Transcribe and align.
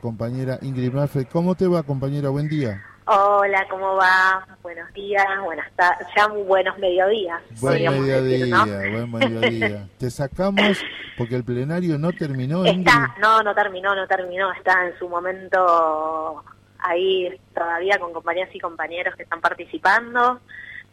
Compañera 0.00 0.60
Ingrid 0.62 0.92
Malfred, 0.92 1.26
¿cómo 1.26 1.56
te 1.56 1.66
va, 1.66 1.82
compañera? 1.82 2.28
Buen 2.28 2.48
día. 2.48 2.80
Hola, 3.06 3.66
¿cómo 3.68 3.96
va? 3.96 4.46
Buenos 4.62 4.92
días, 4.92 5.26
buenas 5.42 5.68
tardes, 5.74 6.06
ya 6.16 6.28
buenos 6.28 6.78
mediodías. 6.78 7.42
Buen 7.60 7.82
mediodía, 7.82 8.64
buen 8.92 9.10
mediodía. 9.10 9.88
Te 9.98 10.08
sacamos 10.08 10.80
porque 11.16 11.34
el 11.34 11.42
plenario 11.42 11.98
no 11.98 12.12
terminó. 12.12 12.64
Está, 12.64 13.16
no, 13.20 13.42
no 13.42 13.52
terminó, 13.56 13.96
no 13.96 14.06
terminó, 14.06 14.52
está 14.52 14.86
en 14.86 14.96
su 15.00 15.08
momento 15.08 16.44
ahí 16.78 17.36
todavía 17.52 17.98
con 17.98 18.12
compañeras 18.12 18.54
y 18.54 18.60
compañeros 18.60 19.16
que 19.16 19.24
están 19.24 19.40
participando. 19.40 20.38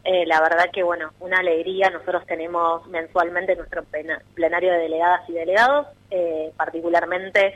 Eh, 0.04 0.26
la 0.26 0.42
verdad 0.42 0.72
que, 0.74 0.82
bueno, 0.82 1.12
una 1.20 1.38
alegría. 1.38 1.92
Nosotros 1.92 2.26
tenemos 2.26 2.88
mensualmente 2.88 3.56
nuestro 3.56 3.84
plenario 4.34 4.72
de 4.72 4.80
delegadas 4.80 5.30
y 5.30 5.34
delegados, 5.34 5.88
eh, 6.10 6.52
particularmente 6.58 7.54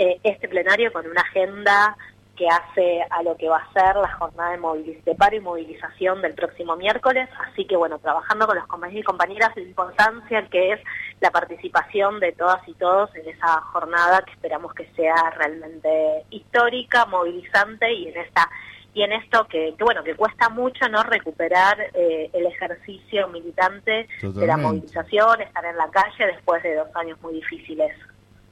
eh, 0.00 0.18
este 0.22 0.48
plenario 0.48 0.90
con 0.94 1.06
una 1.06 1.20
agenda 1.20 1.94
que 2.34 2.48
hace 2.48 3.02
a 3.10 3.22
lo 3.22 3.36
que 3.36 3.50
va 3.50 3.58
a 3.58 3.72
ser 3.74 3.96
la 3.96 4.10
jornada 4.14 4.56
de, 4.56 5.02
de 5.04 5.14
paro 5.14 5.36
y 5.36 5.40
movilización 5.40 6.22
del 6.22 6.32
próximo 6.32 6.74
miércoles. 6.74 7.28
Así 7.46 7.66
que, 7.66 7.76
bueno, 7.76 7.98
trabajando 7.98 8.46
con 8.46 8.56
los 8.56 8.66
compañeros 8.66 9.02
y 9.02 9.04
compañeras, 9.04 9.54
la 9.54 9.62
importancia 9.62 10.48
que 10.50 10.72
es 10.72 10.80
la 11.20 11.30
participación 11.30 12.18
de 12.18 12.32
todas 12.32 12.66
y 12.66 12.72
todos 12.72 13.14
en 13.14 13.28
esa 13.28 13.60
jornada 13.72 14.22
que 14.22 14.32
esperamos 14.32 14.72
que 14.72 14.90
sea 14.96 15.14
realmente 15.36 16.24
histórica, 16.30 17.04
movilizante 17.04 17.92
y 17.92 18.08
en 18.08 18.16
esta 18.16 18.48
y 18.94 19.02
en 19.02 19.12
esto 19.12 19.46
que, 19.46 19.74
bueno 19.78 20.02
que 20.02 20.16
cuesta 20.16 20.48
mucho 20.48 20.88
no 20.88 21.02
recuperar 21.02 21.78
eh, 21.92 22.30
el 22.32 22.46
ejercicio 22.46 23.28
militante 23.28 24.08
de 24.22 24.46
la 24.46 24.56
movilización, 24.56 25.42
estar 25.42 25.64
en 25.66 25.76
la 25.76 25.90
calle 25.90 26.26
después 26.26 26.62
de 26.62 26.74
dos 26.74 26.88
años 26.96 27.20
muy 27.20 27.34
difíciles. 27.34 27.92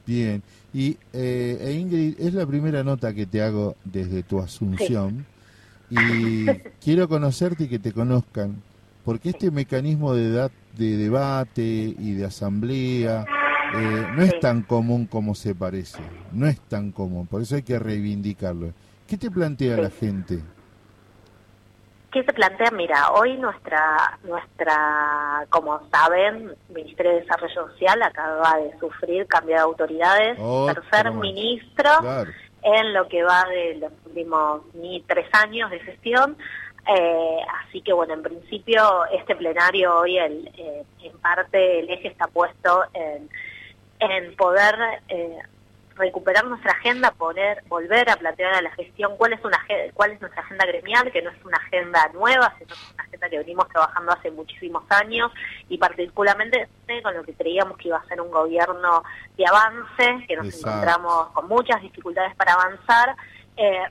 Bien, 0.08 0.42
y 0.72 0.96
eh, 1.12 1.58
e 1.60 1.72
Ingrid, 1.74 2.18
es 2.18 2.32
la 2.32 2.46
primera 2.46 2.82
nota 2.82 3.12
que 3.12 3.26
te 3.26 3.42
hago 3.42 3.76
desde 3.84 4.22
tu 4.22 4.40
asunción. 4.40 5.26
Y 5.90 6.46
quiero 6.82 7.06
conocerte 7.10 7.64
y 7.64 7.68
que 7.68 7.78
te 7.78 7.92
conozcan, 7.92 8.62
porque 9.04 9.28
este 9.28 9.50
mecanismo 9.50 10.14
de, 10.14 10.48
de 10.78 10.96
debate 10.96 11.62
y 11.62 12.14
de 12.14 12.24
asamblea 12.24 13.26
eh, 13.74 14.06
no 14.16 14.22
es 14.22 14.40
tan 14.40 14.62
común 14.62 15.04
como 15.04 15.34
se 15.34 15.54
parece, 15.54 15.98
no 16.32 16.46
es 16.46 16.58
tan 16.58 16.90
común, 16.90 17.26
por 17.26 17.42
eso 17.42 17.56
hay 17.56 17.62
que 17.62 17.78
reivindicarlo. 17.78 18.72
¿Qué 19.06 19.18
te 19.18 19.30
plantea 19.30 19.76
la 19.76 19.90
gente? 19.90 20.40
¿Qué 22.18 22.24
se 22.24 22.32
plantea? 22.32 22.72
Mira, 22.72 23.12
hoy 23.12 23.36
nuestra, 23.36 24.18
nuestra, 24.24 25.46
como 25.50 25.88
saben, 25.88 26.52
Ministerio 26.68 27.12
de 27.12 27.20
Desarrollo 27.20 27.68
Social 27.68 28.02
acaba 28.02 28.56
de 28.56 28.76
sufrir 28.80 29.24
cambio 29.28 29.54
de 29.54 29.62
autoridades, 29.62 30.36
tercer 30.66 31.12
ministro 31.12 31.90
en 32.60 32.92
lo 32.92 33.06
que 33.06 33.22
va 33.22 33.44
de 33.44 33.76
los 33.76 33.92
últimos 34.06 34.62
ni 34.74 35.00
tres 35.02 35.28
años 35.32 35.70
de 35.70 35.78
gestión. 35.78 36.36
Eh, 36.88 37.38
así 37.62 37.82
que 37.82 37.92
bueno, 37.92 38.14
en 38.14 38.24
principio 38.24 39.04
este 39.12 39.36
plenario 39.36 40.00
hoy 40.00 40.18
el, 40.18 40.50
eh, 40.58 40.82
en 41.04 41.16
parte 41.18 41.78
el 41.78 41.88
eje 41.88 42.08
está 42.08 42.26
puesto 42.26 42.82
en, 42.94 43.30
en 44.00 44.34
poder 44.34 44.74
eh, 45.06 45.38
recuperar 45.98 46.44
nuestra 46.46 46.72
agenda, 46.72 47.10
poner, 47.12 47.62
volver 47.68 48.08
a 48.10 48.16
plantear 48.16 48.54
a 48.54 48.62
la 48.62 48.70
gestión 48.70 49.16
cuál 49.16 49.32
es 49.32 49.44
una 49.44 49.58
cuál 49.94 50.12
es 50.12 50.20
nuestra 50.20 50.42
agenda 50.42 50.66
gremial, 50.66 51.10
que 51.12 51.22
no 51.22 51.30
es 51.30 51.44
una 51.44 51.56
agenda 51.58 52.08
nueva, 52.14 52.54
sino 52.58 52.74
es 52.74 52.92
una 52.94 53.04
agenda 53.04 53.28
que 53.28 53.38
venimos 53.38 53.68
trabajando 53.68 54.12
hace 54.12 54.30
muchísimos 54.30 54.84
años 54.90 55.30
y 55.68 55.78
particularmente 55.78 56.68
con 57.02 57.14
lo 57.14 57.22
que 57.22 57.34
creíamos 57.34 57.76
que 57.76 57.88
iba 57.88 57.98
a 57.98 58.06
ser 58.06 58.20
un 58.20 58.30
gobierno 58.30 59.02
de 59.36 59.44
avance, 59.46 60.26
que 60.26 60.36
nos 60.36 60.58
encontramos 60.58 61.28
con 61.30 61.48
muchas 61.48 61.82
dificultades 61.82 62.34
para 62.36 62.54
avanzar. 62.54 63.16
Eh, 63.56 63.84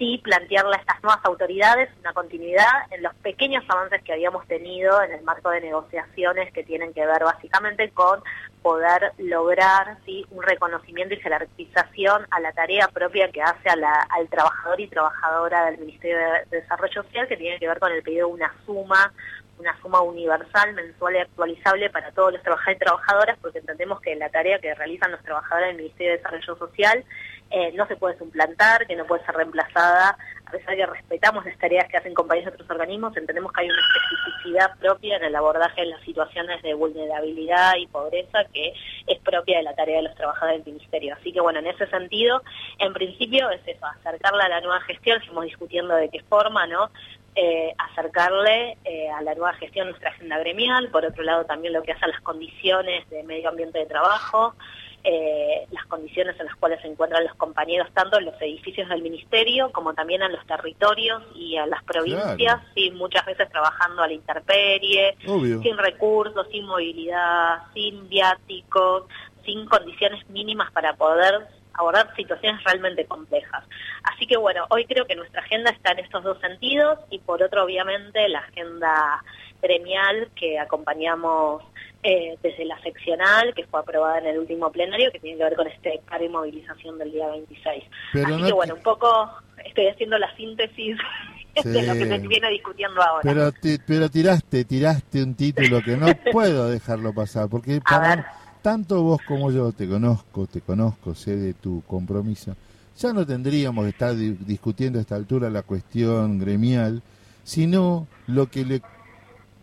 sí 0.00 0.18
plantearle 0.24 0.76
a 0.76 0.80
estas 0.80 1.02
nuevas 1.02 1.22
autoridades 1.24 1.90
una 2.00 2.14
continuidad 2.14 2.90
en 2.90 3.02
los 3.02 3.14
pequeños 3.16 3.62
avances 3.68 4.02
que 4.02 4.14
habíamos 4.14 4.46
tenido 4.46 5.02
en 5.02 5.12
el 5.12 5.22
marco 5.22 5.50
de 5.50 5.60
negociaciones 5.60 6.50
que 6.54 6.64
tienen 6.64 6.94
que 6.94 7.04
ver 7.04 7.22
básicamente 7.22 7.90
con 7.90 8.22
poder 8.62 9.12
lograr 9.18 9.98
¿sí? 10.06 10.24
un 10.30 10.42
reconocimiento 10.42 11.14
y 11.14 11.20
jerarquización 11.20 12.26
a 12.30 12.40
la 12.40 12.52
tarea 12.52 12.88
propia 12.88 13.30
que 13.30 13.42
hace 13.42 13.68
al 13.68 14.28
trabajador 14.30 14.80
y 14.80 14.88
trabajadora 14.88 15.66
del 15.66 15.78
Ministerio 15.78 16.16
de 16.16 16.60
Desarrollo 16.60 17.02
Social, 17.02 17.28
que 17.28 17.36
tiene 17.36 17.58
que 17.58 17.68
ver 17.68 17.78
con 17.78 17.92
el 17.92 18.02
pedido 18.02 18.28
de 18.28 18.34
una 18.34 18.54
suma 18.64 19.12
una 19.58 19.78
suma 19.82 20.00
universal, 20.00 20.72
mensual 20.72 21.16
y 21.16 21.18
actualizable 21.18 21.90
para 21.90 22.10
todos 22.12 22.32
los 22.32 22.42
trabajadores 22.42 22.76
y 22.76 22.84
trabajadoras, 22.84 23.38
porque 23.42 23.58
entendemos 23.58 24.00
que 24.00 24.16
la 24.16 24.30
tarea 24.30 24.58
que 24.58 24.74
realizan 24.74 25.12
los 25.12 25.22
trabajadores 25.22 25.68
del 25.68 25.76
Ministerio 25.76 26.12
de 26.12 26.16
Desarrollo 26.16 26.56
Social 26.56 27.04
eh, 27.50 27.72
no 27.72 27.86
se 27.86 27.96
puede 27.96 28.16
suplantar, 28.16 28.86
que 28.86 28.96
no 28.96 29.06
puede 29.06 29.24
ser 29.24 29.34
reemplazada, 29.34 30.16
a 30.46 30.50
pesar 30.50 30.70
de 30.70 30.76
que 30.78 30.86
respetamos 30.86 31.44
las 31.44 31.58
tareas 31.58 31.88
que 31.88 31.96
hacen 31.96 32.14
compañeros 32.14 32.52
de 32.52 32.54
otros 32.54 32.70
organismos, 32.70 33.16
entendemos 33.16 33.52
que 33.52 33.62
hay 33.62 33.70
una 33.70 33.80
especificidad 33.80 34.78
propia 34.78 35.16
en 35.16 35.24
el 35.24 35.36
abordaje 35.36 35.82
de 35.82 35.88
las 35.88 36.00
situaciones 36.02 36.62
de 36.62 36.74
vulnerabilidad 36.74 37.76
y 37.76 37.86
pobreza 37.86 38.44
que 38.52 38.72
es 39.06 39.18
propia 39.20 39.58
de 39.58 39.64
la 39.64 39.74
tarea 39.74 39.96
de 39.96 40.02
los 40.02 40.14
trabajadores 40.16 40.64
del 40.64 40.74
Ministerio. 40.74 41.14
Así 41.14 41.32
que 41.32 41.40
bueno, 41.40 41.60
en 41.60 41.68
ese 41.68 41.86
sentido, 41.86 42.42
en 42.78 42.92
principio 42.92 43.50
es 43.50 43.60
eso, 43.66 43.86
acercarla 43.86 44.44
a 44.44 44.48
la 44.48 44.60
nueva 44.60 44.80
gestión, 44.82 45.20
estamos 45.20 45.44
discutiendo 45.44 45.94
de 45.94 46.08
qué 46.08 46.22
forma, 46.22 46.66
¿no? 46.66 46.90
Eh, 47.36 47.72
acercarle 47.78 48.76
eh, 48.84 49.08
a 49.08 49.22
la 49.22 49.34
nueva 49.34 49.52
gestión 49.54 49.88
nuestra 49.88 50.10
agenda 50.10 50.36
gremial, 50.38 50.88
por 50.90 51.04
otro 51.04 51.22
lado 51.22 51.44
también 51.44 51.72
lo 51.72 51.82
que 51.82 51.92
hace 51.92 52.04
a 52.04 52.08
las 52.08 52.20
condiciones 52.22 53.08
de 53.08 53.22
medio 53.22 53.48
ambiente 53.50 53.78
de 53.78 53.86
trabajo, 53.86 54.54
eh, 55.02 55.66
las 55.70 55.86
condiciones 55.86 56.38
en 56.38 56.46
las 56.46 56.56
cuales 56.56 56.80
se 56.82 56.88
encuentran 56.88 57.24
los 57.24 57.34
compañeros 57.36 57.88
tanto 57.94 58.18
en 58.18 58.26
los 58.26 58.40
edificios 58.40 58.88
del 58.88 59.02
ministerio 59.02 59.72
como 59.72 59.94
también 59.94 60.22
en 60.22 60.32
los 60.32 60.46
territorios 60.46 61.22
y 61.34 61.56
en 61.56 61.70
las 61.70 61.82
provincias, 61.84 62.60
y 62.74 62.90
muchas 62.90 63.24
veces 63.24 63.48
trabajando 63.50 64.02
a 64.02 64.06
la 64.06 64.12
intemperie, 64.12 65.16
sin 65.24 65.78
recursos, 65.78 66.46
sin 66.50 66.66
movilidad, 66.66 67.62
sin 67.72 68.08
viáticos, 68.08 69.04
sin 69.44 69.66
condiciones 69.66 70.28
mínimas 70.28 70.70
para 70.72 70.94
poder 70.94 71.46
abordar 71.72 72.14
situaciones 72.14 72.62
realmente 72.64 73.06
complejas. 73.06 73.64
Así 74.02 74.26
que 74.26 74.36
bueno, 74.36 74.66
hoy 74.70 74.84
creo 74.84 75.06
que 75.06 75.16
nuestra 75.16 75.40
agenda 75.40 75.70
está 75.70 75.92
en 75.92 76.00
estos 76.00 76.22
dos 76.22 76.38
sentidos 76.40 76.98
y 77.10 77.18
por 77.20 77.42
otro 77.42 77.64
obviamente 77.64 78.28
la 78.28 78.40
agenda 78.40 79.22
gremial 79.60 80.28
que 80.34 80.58
acompañamos 80.58 81.62
eh, 82.02 82.38
desde 82.42 82.64
la 82.64 82.80
seccional 82.80 83.52
que 83.54 83.66
fue 83.66 83.80
aprobada 83.80 84.18
en 84.20 84.26
el 84.28 84.38
último 84.38 84.72
plenario 84.72 85.12
que 85.12 85.20
tiene 85.20 85.36
que 85.36 85.44
ver 85.44 85.54
con 85.54 85.66
este 85.66 86.00
paro 86.08 86.24
y 86.24 86.28
movilización 86.30 86.98
del 86.98 87.12
día 87.12 87.28
26. 87.28 87.84
Así 88.24 88.42
que 88.42 88.52
bueno, 88.52 88.74
un 88.74 88.82
poco 88.82 89.30
estoy 89.64 89.88
haciendo 89.88 90.18
la 90.18 90.34
síntesis 90.34 90.96
de 91.64 91.82
lo 91.82 91.92
que 91.92 92.06
se 92.06 92.18
viene 92.26 92.50
discutiendo 92.50 93.02
ahora. 93.02 93.22
Pero, 93.22 93.78
pero 93.86 94.08
tiraste, 94.08 94.64
tiraste 94.64 95.22
un 95.22 95.34
título 95.34 95.82
que 95.82 95.96
no 95.96 96.06
puedo 96.32 96.70
dejarlo 96.70 97.12
pasar 97.12 97.48
porque 97.50 97.80
para, 97.82 98.32
tanto 98.62 99.02
vos 99.02 99.20
como 99.26 99.50
yo 99.50 99.72
te 99.72 99.86
conozco, 99.86 100.46
te 100.46 100.62
conozco, 100.62 101.14
sé 101.14 101.36
de 101.36 101.54
tu 101.54 101.82
compromiso. 101.82 102.56
Ya 102.98 103.12
no 103.12 103.26
tendríamos 103.26 103.84
que 103.84 103.90
estar 103.90 104.14
discutiendo 104.14 104.98
a 104.98 105.02
esta 105.02 105.16
altura 105.16 105.48
la 105.48 105.62
cuestión 105.62 106.38
gremial, 106.38 107.02
sino 107.44 108.06
lo 108.26 108.46
que 108.50 108.64
le 108.64 108.82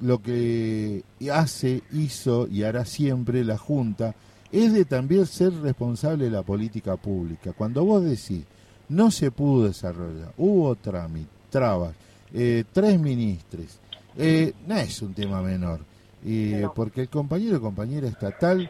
lo 0.01 0.21
que 0.21 1.03
hace, 1.31 1.81
hizo 1.91 2.47
y 2.47 2.63
hará 2.63 2.85
siempre 2.85 3.43
la 3.43 3.57
Junta 3.57 4.15
es 4.51 4.73
de 4.73 4.85
también 4.85 5.25
ser 5.25 5.53
responsable 5.61 6.25
de 6.25 6.31
la 6.31 6.43
política 6.43 6.95
pública. 6.95 7.53
Cuando 7.53 7.83
vos 7.83 8.03
decís, 8.03 8.43
no 8.89 9.11
se 9.11 9.31
pudo 9.31 9.67
desarrollar, 9.67 10.33
hubo 10.37 10.75
trámite, 10.75 11.29
trabas, 11.49 11.93
eh, 12.33 12.63
tres 12.71 12.99
ministres, 12.99 13.79
eh, 14.17 14.53
no 14.65 14.77
es 14.77 15.01
un 15.01 15.13
tema 15.13 15.41
menor, 15.41 15.81
eh, 16.25 16.67
porque 16.73 17.01
el 17.01 17.09
compañero 17.09 17.57
y 17.57 17.59
compañera 17.59 18.07
estatal 18.07 18.69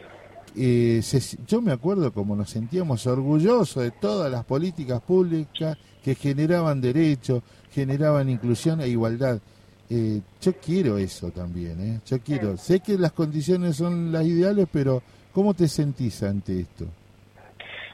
eh, 0.56 1.02
yo 1.46 1.60
me 1.60 1.72
acuerdo 1.72 2.12
como 2.12 2.34
nos 2.34 2.50
sentíamos 2.50 3.06
orgullosos 3.06 3.82
de 3.82 3.90
todas 3.90 4.30
las 4.30 4.44
políticas 4.44 5.00
públicas 5.00 5.76
que 6.02 6.14
generaban 6.14 6.80
derechos, 6.80 7.42
generaban 7.70 8.28
inclusión 8.28 8.80
e 8.80 8.88
igualdad. 8.88 9.40
Eh, 9.90 10.20
yo 10.40 10.52
quiero 10.54 10.98
eso 10.98 11.30
también, 11.30 11.80
¿eh? 11.80 12.00
Yo 12.06 12.20
quiero. 12.20 12.56
Sé 12.56 12.80
que 12.80 12.98
las 12.98 13.12
condiciones 13.12 13.76
son 13.76 14.12
las 14.12 14.24
ideales, 14.24 14.66
pero 14.70 15.02
¿cómo 15.32 15.54
te 15.54 15.66
sentís 15.66 16.22
ante 16.22 16.60
esto? 16.60 16.84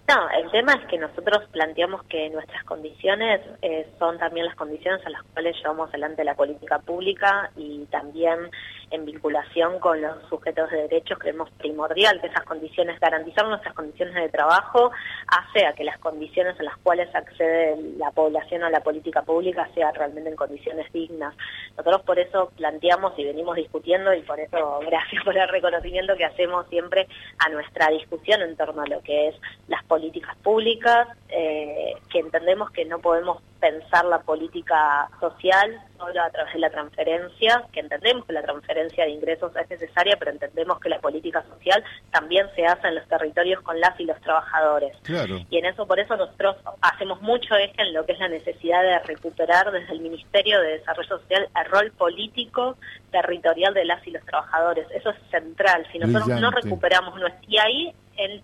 No, 0.06 0.29
el 0.31 0.50
tema 0.50 0.75
es 0.75 0.87
que 0.87 0.99
nosotros 0.99 1.49
planteamos 1.50 2.02
que 2.05 2.29
nuestras 2.29 2.62
condiciones 2.64 3.41
eh, 3.62 3.88
son 3.99 4.19
también 4.19 4.44
las 4.44 4.55
condiciones 4.55 5.05
a 5.06 5.11
las 5.11 5.23
cuales 5.23 5.56
llevamos 5.56 5.88
adelante 5.88 6.25
la 6.25 6.35
política 6.35 6.79
pública 6.81 7.50
y 7.56 7.87
también 7.87 8.50
en 8.90 9.04
vinculación 9.04 9.78
con 9.81 10.00
los 10.00 10.16
sujetos 10.28 10.70
de 10.70 10.82
derechos, 10.82 11.19
creemos 11.19 11.50
primordial 11.58 12.20
que 12.20 12.28
esas 12.28 12.44
condiciones, 12.44 13.00
garantizar 13.00 13.46
nuestras 13.46 13.75
condiciones 13.75 14.14
de 14.14 14.28
trabajo, 14.28 14.92
hace 15.26 15.66
a 15.66 15.72
que 15.72 15.84
las 15.84 15.98
condiciones 15.98 16.58
en 16.58 16.66
las 16.66 16.76
cuales 16.78 17.14
accede 17.14 17.76
la 17.98 18.10
población 18.10 18.62
a 18.64 18.70
la 18.70 18.81
política 18.81 19.22
pública 19.22 19.69
sean 19.75 19.94
realmente 19.94 20.31
en 20.31 20.36
condiciones 20.36 20.90
dignas. 20.92 21.34
Nosotros 21.76 22.02
por 22.02 22.19
eso 22.19 22.50
planteamos 22.56 23.19
y 23.19 23.25
venimos 23.25 23.56
discutiendo 23.56 24.14
y 24.14 24.22
por 24.22 24.40
eso 24.40 24.81
gracias 24.87 25.25
por 25.25 25.37
el 25.37 25.48
reconocimiento 25.48 26.16
que 26.16 26.25
hacemos 26.25 26.66
siempre 26.69 27.06
a 27.44 27.48
nuestra 27.50 27.88
discusión 27.88 28.42
en 28.42 28.56
torno 28.56 28.82
a 28.82 28.87
lo 28.87 29.00
que 29.02 29.28
es 29.28 29.37
las 29.69 29.84
políticas 29.84 30.37
públicas, 30.38 31.08
eh, 31.28 31.94
que 32.10 32.19
entendemos 32.19 32.70
que 32.70 32.84
no 32.84 32.98
podemos 32.98 33.42
pensar 33.64 34.05
la 34.05 34.19
política 34.19 35.08
social 35.19 35.81
solo 35.96 36.22
a 36.22 36.28
través 36.28 36.52
de 36.52 36.58
la 36.58 36.69
transferencia, 36.69 37.64
que 37.72 37.81
entendemos 37.81 38.26
que 38.26 38.34
la 38.34 38.43
transferencia 38.43 39.05
de 39.05 39.11
ingresos 39.12 39.56
es 39.56 39.70
necesaria, 39.70 40.16
pero 40.19 40.32
entendemos 40.32 40.78
que 40.81 40.90
la 40.90 41.00
política 41.00 41.43
social 41.49 41.82
también 42.11 42.46
se 42.55 42.66
hace 42.66 42.88
en 42.88 42.96
los 42.96 43.08
territorios 43.08 43.62
con 43.62 43.81
las 43.81 43.99
y 43.99 44.05
los 44.05 44.20
trabajadores. 44.20 44.94
Y 45.49 45.56
en 45.56 45.64
eso, 45.64 45.87
por 45.87 45.99
eso 45.99 46.14
nosotros 46.14 46.56
hacemos 46.82 47.22
mucho 47.22 47.56
eje 47.56 47.81
en 47.81 47.94
lo 47.94 48.05
que 48.05 48.12
es 48.12 48.19
la 48.19 48.28
necesidad 48.28 48.82
de 48.82 48.99
recuperar 48.99 49.70
desde 49.72 49.94
el 49.94 50.00
Ministerio 50.00 50.61
de 50.61 50.78
Desarrollo 50.78 51.08
Social 51.08 51.49
el 51.56 51.70
rol 51.70 51.90
político 51.93 52.76
territorial 53.11 53.72
de 53.72 53.87
las 53.87 54.06
y 54.06 54.11
los 54.11 54.25
trabajadores. 54.26 54.87
Eso 54.90 55.08
es 55.08 55.16
central. 55.31 55.87
Si 55.90 55.99
nosotros 55.99 56.38
no 56.38 56.50
recuperamos 56.50 57.19
nuestro... 57.19 57.40
Y 57.49 57.56
ahí 57.56 57.94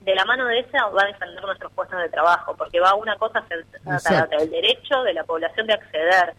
de 0.01 0.15
la 0.15 0.25
mano 0.25 0.47
de 0.47 0.61
esa 0.61 0.87
va 0.89 1.03
a 1.03 1.07
defender 1.07 1.43
nuestros 1.45 1.73
puestos 1.73 2.01
de 2.01 2.09
trabajo, 2.09 2.55
porque 2.57 2.81
va 2.81 2.95
una 2.95 3.17
cosa 3.17 3.45
el 3.51 4.51
derecho 4.51 5.03
de 5.03 5.15
la 5.15 5.25
población 5.25 5.67
de 5.67 5.75
acceder 5.75 6.35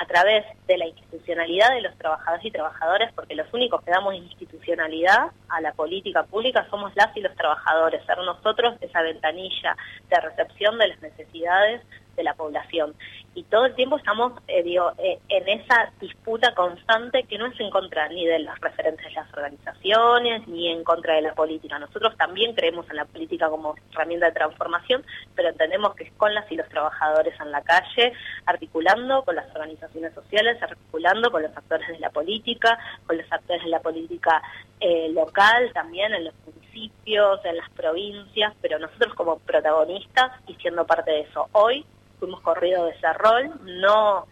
a 0.00 0.06
través 0.06 0.44
de 0.66 0.78
la 0.78 0.86
institucionalidad 0.86 1.70
de 1.74 1.80
los 1.80 1.96
trabajadores 1.98 2.44
y 2.44 2.50
trabajadoras, 2.50 3.12
porque 3.14 3.34
los 3.34 3.52
únicos 3.52 3.82
que 3.82 3.90
damos 3.90 4.14
institucionalidad 4.14 5.30
a 5.48 5.60
la 5.60 5.72
política 5.72 6.22
pública 6.22 6.66
somos 6.70 6.92
las 6.94 7.16
y 7.16 7.20
los 7.20 7.34
trabajadores, 7.34 8.04
ser 8.06 8.18
nosotros 8.18 8.76
esa 8.80 9.02
ventanilla 9.02 9.76
de 10.08 10.20
recepción 10.20 10.78
de 10.78 10.88
las 10.88 11.02
necesidades 11.02 11.82
de 12.18 12.24
la 12.24 12.34
población. 12.34 12.94
Y 13.34 13.44
todo 13.44 13.66
el 13.66 13.74
tiempo 13.76 13.96
estamos 13.96 14.32
eh, 14.48 14.64
eh, 14.66 15.18
en 15.28 15.48
esa 15.48 15.92
disputa 16.00 16.52
constante 16.54 17.22
que 17.22 17.38
no 17.38 17.46
es 17.46 17.60
en 17.60 17.70
contra 17.70 18.08
ni 18.08 18.26
de 18.26 18.40
los 18.40 18.58
referentes 18.60 19.06
de 19.06 19.12
las 19.12 19.32
organizaciones, 19.32 20.46
ni 20.48 20.68
en 20.68 20.82
contra 20.82 21.14
de 21.14 21.22
la 21.22 21.34
política. 21.34 21.78
Nosotros 21.78 22.16
también 22.16 22.54
creemos 22.54 22.90
en 22.90 22.96
la 22.96 23.04
política 23.04 23.48
como 23.48 23.76
herramienta 23.92 24.26
de 24.26 24.32
transformación, 24.32 25.04
pero 25.36 25.50
entendemos 25.50 25.94
que 25.94 26.04
es 26.04 26.12
con 26.14 26.34
las 26.34 26.50
y 26.50 26.56
los 26.56 26.68
trabajadores 26.68 27.38
en 27.40 27.52
la 27.52 27.62
calle, 27.62 28.12
articulando 28.44 29.22
con 29.22 29.36
las 29.36 29.48
organizaciones 29.54 30.12
sociales, 30.14 30.60
articulando 30.60 31.30
con 31.30 31.42
los 31.42 31.56
actores 31.56 31.86
de 31.88 32.00
la 32.00 32.10
política, 32.10 32.76
con 33.06 33.16
los 33.16 33.32
actores 33.32 33.62
de 33.62 33.70
la 33.70 33.80
política 33.80 34.42
eh, 34.80 35.10
local 35.12 35.70
también, 35.72 36.12
en 36.12 36.24
los 36.24 36.34
municipios, 36.44 37.44
en 37.44 37.56
las 37.56 37.70
provincias, 37.70 38.52
pero 38.60 38.80
nosotros 38.80 39.14
como 39.14 39.38
protagonistas 39.38 40.32
y 40.48 40.54
siendo 40.54 40.84
parte 40.84 41.12
de 41.12 41.20
eso. 41.20 41.48
Hoy 41.52 41.84
fuimos 42.18 42.40
corrido 42.40 42.84
de 42.86 42.92
ese 42.92 43.12
rol, 43.14 43.50
no 43.64 44.26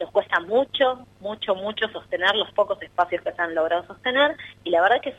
nos 0.00 0.10
cuesta 0.10 0.40
mucho, 0.40 1.06
mucho, 1.20 1.54
mucho 1.54 1.86
sostener 1.88 2.34
los 2.34 2.50
pocos 2.52 2.80
espacios 2.82 3.22
que 3.22 3.32
se 3.32 3.42
han 3.42 3.54
logrado 3.54 3.86
sostener 3.86 4.34
y 4.64 4.70
la 4.70 4.80
verdad 4.80 5.00
que 5.02 5.10
es 5.10 5.16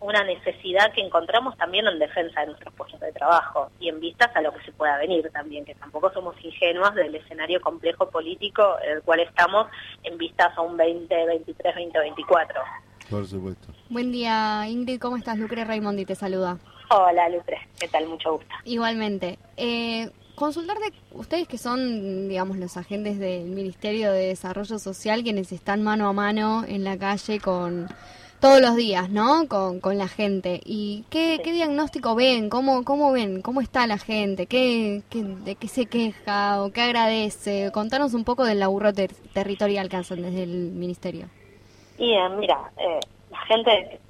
una 0.00 0.22
necesidad 0.24 0.92
que 0.92 1.00
encontramos 1.00 1.56
también 1.56 1.86
en 1.86 1.98
defensa 1.98 2.40
de 2.40 2.48
nuestros 2.48 2.74
puestos 2.74 3.00
de 3.00 3.12
trabajo 3.12 3.70
y 3.80 3.88
en 3.88 3.98
vistas 3.98 4.30
a 4.36 4.42
lo 4.42 4.52
que 4.52 4.62
se 4.64 4.72
pueda 4.72 4.98
venir 4.98 5.30
también, 5.32 5.64
que 5.64 5.74
tampoco 5.74 6.12
somos 6.12 6.34
ingenuos 6.44 6.94
del 6.94 7.14
escenario 7.14 7.60
complejo 7.62 8.10
político 8.10 8.76
en 8.84 8.98
el 8.98 9.02
cual 9.02 9.20
estamos 9.20 9.68
en 10.02 10.18
vistas 10.18 10.52
a 10.56 10.60
un 10.60 10.76
2023, 10.76 11.74
2024. 11.74 12.60
Por 13.08 13.26
supuesto. 13.26 13.72
Buen 13.88 14.12
día, 14.12 14.68
Ingrid, 14.68 15.00
¿cómo 15.00 15.16
estás? 15.16 15.38
Lucre 15.38 15.64
Raimondi 15.64 16.04
te 16.04 16.14
saluda. 16.14 16.58
Hola, 16.90 17.28
Lucre, 17.28 17.56
¿qué 17.78 17.88
tal? 17.88 18.06
Mucho 18.06 18.32
gusto. 18.32 18.54
Igualmente. 18.64 19.38
Eh, 19.56 20.10
consultar 20.40 20.78
de 20.78 20.90
ustedes 21.12 21.46
que 21.46 21.58
son, 21.58 22.26
digamos, 22.26 22.56
los 22.56 22.78
agentes 22.78 23.18
del 23.18 23.44
Ministerio 23.44 24.10
de 24.10 24.28
Desarrollo 24.28 24.78
Social, 24.78 25.22
quienes 25.22 25.52
están 25.52 25.82
mano 25.82 26.08
a 26.08 26.14
mano 26.14 26.64
en 26.66 26.82
la 26.82 26.96
calle 26.96 27.38
con 27.40 27.88
todos 28.40 28.58
los 28.62 28.74
días, 28.74 29.10
¿no? 29.10 29.46
Con, 29.48 29.80
con 29.80 29.98
la 29.98 30.08
gente. 30.08 30.58
¿Y 30.64 31.04
qué, 31.10 31.42
qué 31.44 31.52
diagnóstico 31.52 32.14
ven? 32.14 32.48
¿Cómo, 32.48 32.84
¿Cómo 32.84 33.12
ven? 33.12 33.42
¿Cómo 33.42 33.60
está 33.60 33.86
la 33.86 33.98
gente? 33.98 34.46
¿Qué, 34.46 35.02
qué, 35.10 35.22
¿De 35.22 35.56
qué 35.56 35.68
se 35.68 35.84
queja 35.84 36.62
o 36.62 36.72
qué 36.72 36.80
agradece? 36.80 37.70
Contanos 37.70 38.14
un 38.14 38.24
poco 38.24 38.46
del 38.46 38.60
laburo 38.60 38.94
territorial 38.94 39.90
que 39.90 39.96
hacen 39.96 40.22
desde 40.22 40.44
el 40.44 40.70
Ministerio. 40.70 41.26
Y 41.98 42.14
eh, 42.14 42.28
mira, 42.38 42.72
eh, 42.78 43.00
la 43.30 43.40
gente 43.40 44.00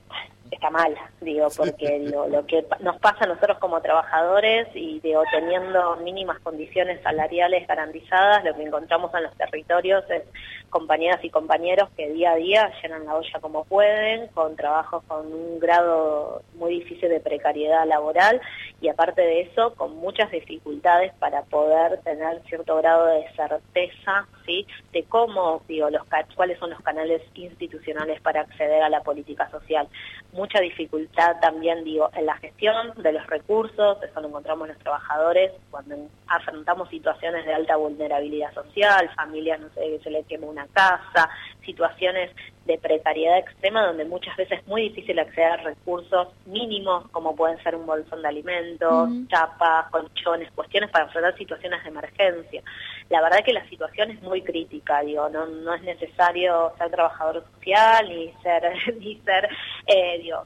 está 0.51 0.71
mal, 0.71 0.95
digo, 1.21 1.49
porque 1.57 2.01
lo, 2.01 2.45
que 2.47 2.67
nos 2.81 2.99
pasa 2.99 3.25
a 3.25 3.29
nosotros 3.29 3.59
como 3.59 3.81
trabajadores 3.81 4.69
y 4.75 5.01
digo, 5.01 5.23
teniendo 5.31 5.97
mínimas 5.97 6.39
condiciones 6.41 7.01
salariales 7.03 7.67
garantizadas, 7.67 8.45
lo 8.45 8.55
que 8.55 8.65
encontramos 8.65 9.13
en 9.15 9.25
los 9.25 9.37
territorios 9.37 10.05
es 10.11 10.23
compañeras 10.69 11.23
y 11.25 11.31
compañeros 11.31 11.89
que 11.97 12.11
día 12.11 12.33
a 12.33 12.37
día 12.37 12.73
llenan 12.83 13.07
la 13.07 13.17
olla 13.17 13.41
como 13.41 13.65
pueden, 13.65 14.29
con 14.29 14.57
trabajos 14.57 15.03
con 15.07 15.27
un 15.33 15.59
grado 15.59 16.43
muy 16.55 16.75
difícil 16.81 17.09
de 17.09 17.21
precariedad 17.21 17.87
laboral 17.87 18.41
y 18.81 18.89
aparte 18.89 19.23
de 19.23 19.43
eso, 19.43 19.75
con 19.75 19.97
muchas 19.97 20.31
dificultades 20.31 21.13
para 21.19 21.43
poder 21.43 22.01
tener 22.03 22.43
cierto 22.49 22.77
grado 22.77 23.07
de 23.07 23.27
certeza, 23.35 24.27
¿sí? 24.51 24.67
De 24.93 25.05
cómo, 25.05 25.63
digo, 25.69 25.89
los 25.91 26.03
cuáles 26.35 26.59
son 26.59 26.71
los 26.71 26.81
canales 26.81 27.23
institucionales 27.35 28.21
para 28.21 28.41
acceder 28.41 28.83
a 28.83 28.89
la 28.89 29.01
política 29.03 29.49
social 29.51 29.89
mucha 30.33 30.61
dificultad 30.61 31.41
también, 31.41 31.85
digo, 31.85 32.11
en 32.15 32.27
la 32.27 32.37
gestión 32.37 32.93
de 32.97 33.13
los 33.13 33.27
recursos, 33.27 34.03
eso 34.03 34.21
lo 34.21 34.29
encontramos 34.29 34.69
los 34.69 34.79
trabajadores 34.79 35.53
cuando 35.71 35.97
afrontamos 36.29 36.89
situaciones 36.89 37.45
de 37.45 37.55
alta 37.55 37.77
vulnerabilidad 37.77 38.53
social, 38.55 39.11
familias, 39.17 39.61
no 39.61 39.69
sé, 39.71 39.81
que 39.81 40.01
se 40.03 40.11
le 40.11 40.23
queme 40.25 40.47
una 40.47 40.67
casa, 40.69 41.29
situaciones 41.65 42.31
de 42.67 42.79
precariedad 42.79 43.39
extrema 43.39 43.87
donde 43.87 44.05
muchas 44.05 44.37
veces 44.37 44.61
es 44.61 44.67
muy 44.69 44.83
difícil 44.83 45.19
acceder 45.19 45.53
a 45.53 45.57
recursos 45.57 46.29
mínimos 46.47 47.09
como 47.11 47.35
pueden 47.35 47.61
ser 47.63 47.75
un 47.75 47.87
bolsón 47.87 48.23
de 48.23 48.29
alimentos, 48.29 49.11
chapas, 49.29 49.91
colchones, 49.91 50.51
cuestiones 50.53 50.91
para 50.91 51.07
afrontar 51.07 51.37
situaciones 51.37 51.83
de 51.83 51.89
emergencia. 51.89 52.63
La 53.09 53.21
verdad 53.23 53.45
que 53.45 53.53
la 53.53 53.69
situación 53.69 54.13
es 54.13 54.23
muy 54.23 54.40
crítica, 54.43 55.01
digo, 55.03 55.29
no, 55.29 55.47
no 55.47 55.75
es 55.75 55.83
necesario 55.83 56.73
ser 56.79 56.91
trabajador 56.91 57.45
social 57.55 58.09
ni 58.09 58.33
ser, 58.43 58.63
ni 58.99 59.17
ser 59.21 59.49
eh, 59.87 60.19
digo, 60.23 60.45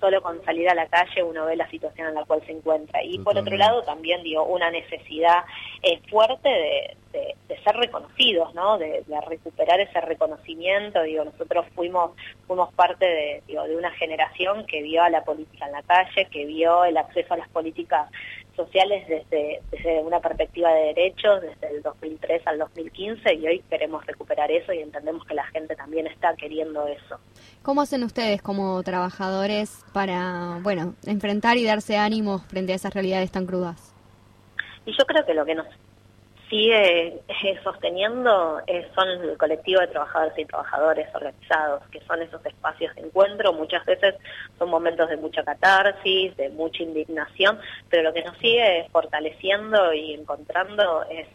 solo 0.00 0.22
con 0.22 0.42
salir 0.44 0.68
a 0.68 0.74
la 0.74 0.86
calle 0.86 1.22
uno 1.22 1.44
ve 1.44 1.56
la 1.56 1.68
situación 1.68 2.08
en 2.08 2.14
la 2.14 2.24
cual 2.24 2.42
se 2.46 2.52
encuentra. 2.52 3.04
Y 3.04 3.18
por 3.18 3.36
otro 3.36 3.56
lado 3.56 3.82
también 3.82 4.22
digo 4.22 4.44
una 4.44 4.70
necesidad 4.70 5.44
eh, 5.82 6.00
fuerte 6.08 6.48
de, 6.48 6.96
ser 7.64 7.76
reconocidos, 7.76 8.54
¿no? 8.54 8.78
De, 8.78 9.04
recuperar 9.28 9.78
ese 9.80 10.00
reconocimiento. 10.00 11.02
Digo, 11.02 11.24
nosotros 11.24 11.66
fuimos 11.74 12.12
fuimos 12.46 12.72
parte 12.72 13.04
de, 13.04 13.42
digo, 13.46 13.64
de 13.64 13.76
una 13.76 13.90
generación 13.90 14.64
que 14.66 14.82
vio 14.82 15.02
a 15.02 15.10
la 15.10 15.22
política 15.22 15.66
en 15.66 15.72
la 15.72 15.82
calle, 15.82 16.26
que 16.30 16.46
vio 16.46 16.84
el 16.84 16.96
acceso 16.96 17.34
a 17.34 17.36
las 17.36 17.48
políticas 17.50 18.10
sociales 18.64 19.06
desde, 19.08 19.62
desde 19.70 20.00
una 20.02 20.20
perspectiva 20.20 20.70
de 20.72 20.94
derechos, 20.94 21.40
desde 21.40 21.76
el 21.76 21.82
2003 21.82 22.46
al 22.46 22.58
2015, 22.58 23.34
y 23.34 23.46
hoy 23.46 23.64
queremos 23.70 24.04
recuperar 24.06 24.50
eso 24.50 24.72
y 24.72 24.78
entendemos 24.78 25.24
que 25.24 25.34
la 25.34 25.46
gente 25.46 25.74
también 25.76 26.06
está 26.06 26.34
queriendo 26.34 26.86
eso. 26.86 27.18
¿Cómo 27.62 27.80
hacen 27.80 28.04
ustedes 28.04 28.42
como 28.42 28.82
trabajadores 28.82 29.84
para, 29.92 30.58
bueno, 30.62 30.94
enfrentar 31.06 31.56
y 31.56 31.64
darse 31.64 31.96
ánimos 31.96 32.44
frente 32.46 32.72
a 32.72 32.76
esas 32.76 32.92
realidades 32.92 33.30
tan 33.32 33.46
crudas? 33.46 33.94
Y 34.84 34.92
yo 34.92 35.04
creo 35.06 35.24
que 35.24 35.34
lo 35.34 35.44
que 35.44 35.54
nos 35.54 35.66
sigue 36.50 37.20
eh, 37.28 37.60
sosteniendo 37.62 38.60
son 38.94 39.08
el 39.08 39.38
colectivo 39.38 39.80
de 39.80 39.86
trabajadores 39.86 40.36
y 40.36 40.44
trabajadores 40.44 41.08
organizados, 41.14 41.82
que 41.90 42.00
son 42.00 42.20
esos 42.20 42.44
espacios 42.44 42.94
de 42.96 43.02
encuentro, 43.02 43.52
muchas 43.52 43.86
veces 43.86 44.16
son 44.58 44.68
momentos 44.68 45.08
de 45.08 45.16
mucha 45.16 45.44
catarsis, 45.44 46.36
de 46.36 46.50
mucha 46.50 46.82
indignación, 46.82 47.58
pero 47.88 48.02
lo 48.02 48.12
que 48.12 48.24
nos 48.24 48.36
sigue 48.38 48.88
fortaleciendo 48.90 49.94
y 49.94 50.14
encontrando 50.14 51.04
es 51.04 51.28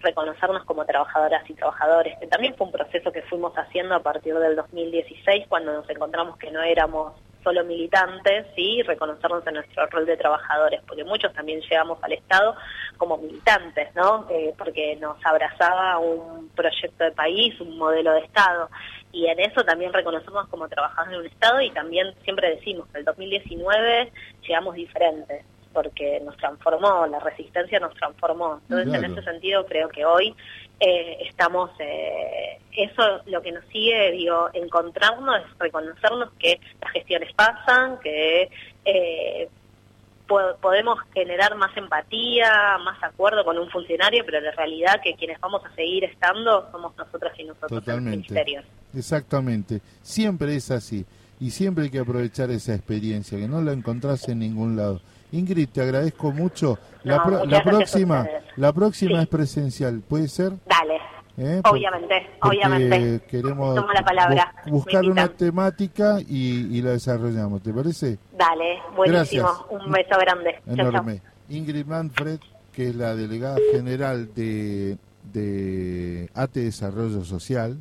reconocernos 0.00 0.64
como 0.64 0.84
trabajadoras 0.84 1.48
y 1.48 1.54
trabajadores, 1.54 2.18
que 2.18 2.26
también 2.26 2.56
fue 2.56 2.66
un 2.66 2.72
proceso 2.72 3.12
que 3.12 3.22
fuimos 3.22 3.52
haciendo 3.54 3.94
a 3.94 4.02
partir 4.02 4.34
del 4.34 4.56
2016, 4.56 5.46
cuando 5.48 5.72
nos 5.72 5.88
encontramos 5.88 6.36
que 6.38 6.50
no 6.50 6.62
éramos 6.62 7.12
solo 7.42 7.64
militantes, 7.64 8.46
y 8.56 8.82
reconocernos 8.82 9.46
en 9.46 9.54
nuestro 9.54 9.86
rol 9.86 10.06
de 10.06 10.16
trabajadores, 10.16 10.80
porque 10.86 11.04
muchos 11.04 11.32
también 11.32 11.60
llegamos 11.60 11.98
al 12.02 12.12
Estado 12.12 12.54
como 12.96 13.18
militantes, 13.18 13.94
¿no? 13.94 14.26
Eh, 14.30 14.54
porque 14.56 14.96
nos 14.96 15.16
abrazaba 15.24 15.98
un 15.98 16.48
proyecto 16.50 17.04
de 17.04 17.12
país, 17.12 17.60
un 17.60 17.76
modelo 17.76 18.12
de 18.12 18.20
Estado, 18.20 18.68
y 19.12 19.26
en 19.26 19.40
eso 19.40 19.62
también 19.64 19.92
reconocemos 19.92 20.48
como 20.48 20.68
trabajadores 20.68 21.12
de 21.12 21.18
un 21.18 21.26
Estado 21.26 21.60
y 21.60 21.70
también 21.70 22.14
siempre 22.24 22.56
decimos 22.56 22.88
que 22.88 22.98
el 22.98 23.04
2019 23.04 24.12
llegamos 24.46 24.74
diferentes, 24.74 25.44
porque 25.72 26.20
nos 26.20 26.36
transformó, 26.36 27.06
la 27.06 27.20
resistencia 27.20 27.78
nos 27.80 27.94
transformó. 27.94 28.60
Entonces, 28.68 28.94
en 28.94 29.12
ese 29.12 29.22
sentido, 29.22 29.66
creo 29.66 29.88
que 29.88 30.04
hoy 30.04 30.34
eh, 30.84 31.28
estamos, 31.28 31.70
eh, 31.78 32.58
eso 32.76 33.20
lo 33.26 33.40
que 33.40 33.52
nos 33.52 33.64
sigue, 33.66 34.10
digo, 34.10 34.48
encontrarnos, 34.52 35.36
es 35.36 35.58
reconocernos 35.60 36.32
que 36.40 36.58
las 36.80 36.90
gestiones 36.90 37.32
pasan, 37.34 38.00
que 38.00 38.50
eh, 38.84 39.48
podemos 40.60 40.98
generar 41.14 41.54
más 41.54 41.76
empatía, 41.76 42.78
más 42.84 43.00
acuerdo 43.04 43.44
con 43.44 43.58
un 43.58 43.70
funcionario, 43.70 44.24
pero 44.26 44.40
la 44.40 44.50
realidad 44.50 45.00
que 45.04 45.14
quienes 45.14 45.38
vamos 45.38 45.64
a 45.64 45.72
seguir 45.76 46.02
estando 46.02 46.68
somos 46.72 46.96
nosotros 46.96 47.32
y 47.38 47.44
nosotros 47.44 47.84
Totalmente. 47.84 48.34
Exactamente, 48.92 49.80
siempre 50.02 50.56
es 50.56 50.72
así 50.72 51.06
y 51.38 51.50
siempre 51.50 51.84
hay 51.84 51.90
que 51.90 52.00
aprovechar 52.00 52.50
esa 52.50 52.74
experiencia, 52.74 53.38
que 53.38 53.46
no 53.46 53.62
la 53.62 53.72
encontrás 53.72 54.28
en 54.28 54.40
ningún 54.40 54.76
lado. 54.76 55.00
Ingrid, 55.32 55.68
te 55.70 55.80
agradezco 55.80 56.30
mucho. 56.30 56.78
La, 57.04 57.22
próxima, 57.64 58.28
la 58.56 58.72
próxima 58.72 59.22
es 59.22 59.28
presencial, 59.28 60.02
¿puede 60.06 60.28
ser? 60.28 60.52
¿Eh? 61.38 61.62
obviamente, 61.64 62.30
obviamente. 62.42 63.20
Queremos 63.26 63.74
la 63.94 64.04
palabra. 64.04 64.54
buscar 64.66 65.04
una 65.04 65.28
temática 65.28 66.18
y, 66.20 66.80
la 66.82 66.90
desarrollamos, 66.90 67.62
¿te 67.62 67.72
parece? 67.72 68.18
Dale, 68.36 68.80
buenísimo. 68.94 69.48
Un 69.70 69.90
beso 69.90 70.18
grande. 70.18 70.60
Enorme. 70.66 71.22
Ingrid 71.48 71.86
Manfred, 71.86 72.40
que 72.72 72.88
es 72.88 72.96
la 72.96 73.14
delegada 73.14 73.56
general 73.72 74.32
de, 74.34 74.98
de 75.32 76.30
ATE 76.34 76.60
Desarrollo 76.60 77.24
Social 77.24 77.78